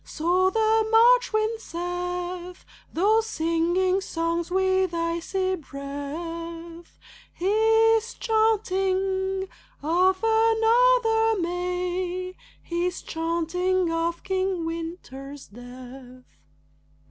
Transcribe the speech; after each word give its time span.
So 0.03 0.49
the 0.49 0.87
March 0.89 1.31
wind 1.31 1.61
saith. 1.61 2.65
Though 2.91 3.21
singing 3.21 4.01
songs 4.01 4.49
with 4.49 4.95
icy 4.95 5.53
breath, 5.57 6.97
He's 7.31 8.15
chanting 8.15 9.47
of 9.83 10.23
another 10.23 11.39
May, 11.39 12.35
He's 12.63 13.03
chanting 13.03 13.91
of 13.91 14.23
King 14.23 14.65
Winter's 14.65 15.49
death. 15.49 16.23